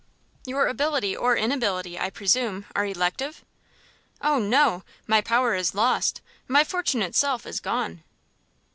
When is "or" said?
1.15-1.37